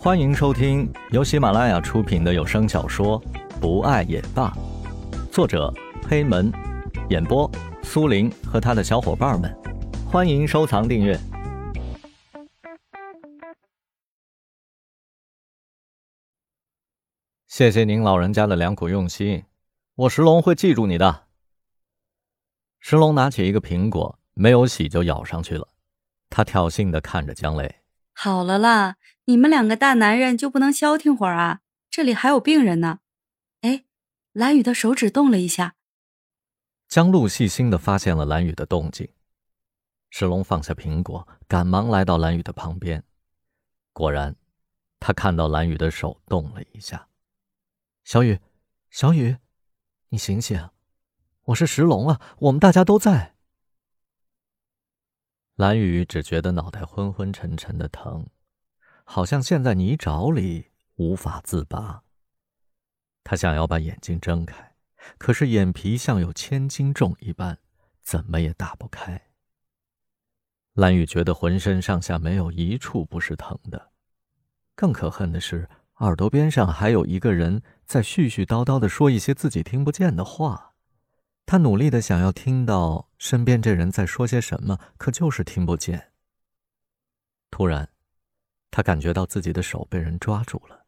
[0.00, 3.20] 欢迎收听由喜马拉雅出品的有声小说
[3.60, 4.48] 《不爱也罢》，
[5.32, 5.74] 作者
[6.08, 6.52] 黑门，
[7.10, 7.50] 演播
[7.82, 9.52] 苏林和他的小伙伴们。
[10.06, 11.18] 欢迎收藏订阅。
[17.48, 19.42] 谢谢您老人家的良苦用心，
[19.96, 21.24] 我石龙会记住你的。
[22.78, 25.66] 石龙拿起一个苹果，没有洗就咬上去了。
[26.30, 27.80] 他挑衅的看着江磊
[28.20, 28.96] ：“好了啦。”
[29.28, 31.60] 你们两个大男人就不能消停会儿啊？
[31.90, 33.00] 这里还有病人呢。
[33.60, 33.84] 哎，
[34.32, 35.74] 蓝雨的手指动了一下。
[36.88, 39.06] 江路细心的发现了蓝雨的动静，
[40.08, 43.04] 石龙放下苹果，赶忙来到蓝雨的旁边。
[43.92, 44.34] 果然，
[44.98, 47.08] 他看到蓝雨的手动了一下。
[48.04, 48.40] 小雨，
[48.88, 49.36] 小雨，
[50.08, 50.70] 你醒醒，
[51.44, 53.34] 我是石龙啊，我们大家都在。
[55.58, 58.28] 蓝雨只觉得脑袋昏昏沉沉的疼。
[59.02, 62.02] 好像陷在泥沼里无法自拔。
[63.24, 64.76] 他想要把眼睛睁开，
[65.16, 67.58] 可是眼皮像有千斤重一般，
[68.02, 69.30] 怎么也打不开。
[70.74, 73.90] 蓝雨觉得浑身上下没有一处不是疼的，
[74.76, 80.67] 更可恨的是，耳朵边上还有一个人在絮絮叨叨的说一些自己听不见的话。
[81.50, 86.12] 他努力的想要听到身边这人在说些什么，可就是听不见。
[87.50, 87.88] 突然。
[88.70, 90.84] 他感觉到自己的手被人抓住了，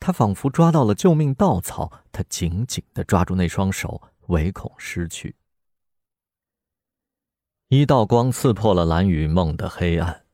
[0.00, 5.36] 他仿佛抓到了救命稻草，他紧紧的抓住那双手，唯恐失去。
[7.68, 10.24] 一道光刺破了蓝雨梦的黑暗，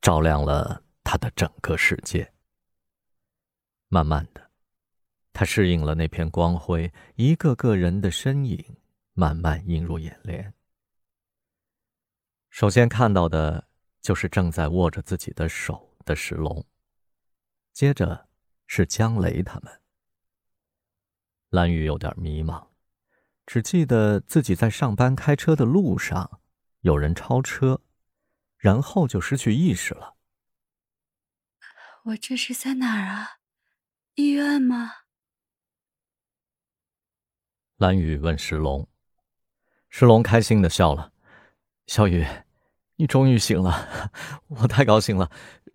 [0.00, 2.32] 照亮了他的整个世界。
[3.88, 4.50] 慢慢的，
[5.32, 8.64] 他适应了那片光辉，一个个人的身影
[9.20, 10.54] 慢慢映入眼帘。
[12.48, 13.68] 首先看到的
[14.00, 15.88] 就是正在握着自己的手。
[16.06, 16.66] 的石龙，
[17.74, 18.30] 接着
[18.66, 19.82] 是江雷他们。
[21.50, 22.70] 蓝雨有点迷茫，
[23.44, 26.40] 只记得自己在上班开车的路上
[26.80, 27.82] 有人超车，
[28.56, 30.16] 然后就失去意识了。
[32.04, 33.40] 我这是在哪儿啊？
[34.14, 34.90] 医院吗？
[37.76, 38.88] 蓝雨问石龙，
[39.90, 41.12] 石龙开心的笑了
[41.86, 42.26] ：“小雨，
[42.96, 44.12] 你终于醒了，
[44.48, 45.30] 我太高兴了。”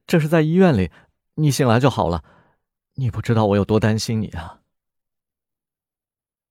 [0.07, 0.91] 这是在医院里，
[1.35, 2.23] 你醒来就好了。
[2.93, 4.61] 你不知道我有多担心你啊！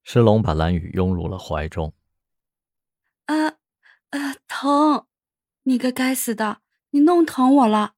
[0.02, 1.94] 石龙把蓝雨拥入了怀中。
[3.25, 3.48] 啊
[4.10, 5.06] 啊，疼！
[5.62, 6.60] 你个该死的，
[6.91, 7.94] 你弄疼我了！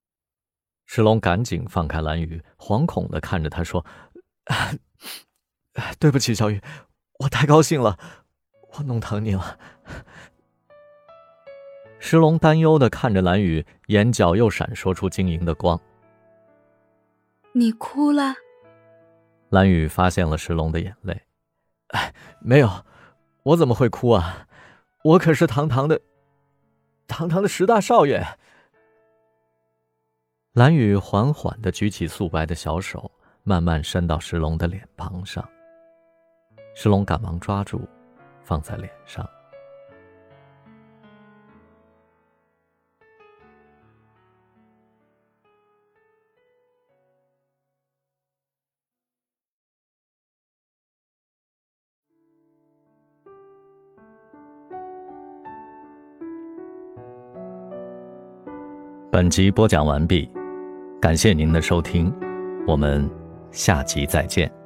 [0.85, 3.85] 石龙赶紧放开蓝雨，惶恐的看着他说
[5.99, 6.61] ：“对不起，小雨，
[7.19, 7.99] 我太高兴了，
[8.77, 9.57] 我弄疼你了。”
[11.99, 15.79] 石龙担忧的看着蓝雨，眼角又闪烁出晶莹的光。
[17.53, 18.35] 你哭了？
[19.49, 21.19] 蓝雨发现了石龙的眼泪。
[21.87, 22.69] 哎，没有，
[23.43, 24.47] 我怎么会哭啊？
[25.03, 25.99] 我可是堂堂的，
[27.07, 28.21] 堂堂的石大少爷。
[30.53, 33.09] 蓝雨缓缓的举起素白的小手，
[33.43, 35.47] 慢慢伸到石龙的脸庞上。
[36.75, 37.87] 石龙赶忙抓住，
[38.47, 39.27] 放在脸上。
[59.11, 60.29] 本集播讲完毕，
[61.01, 62.13] 感谢您的收听，
[62.65, 63.09] 我们
[63.51, 64.56] 下集再见。